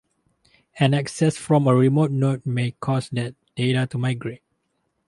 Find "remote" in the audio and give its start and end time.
1.75-2.09